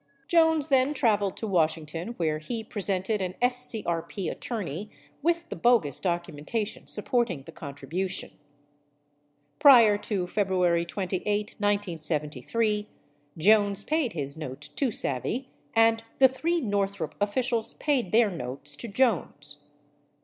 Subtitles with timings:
[0.27, 4.89] Jones then traveled to Washington where he presented an FCRP attorney
[5.21, 8.31] with the bogus documentation supporting the contribution.
[9.59, 12.87] Prior to February 28, 1973,
[13.37, 18.87] Jones paid his note to Savy, and the three Northrop officials paid their notes to
[18.87, 19.65] Jones.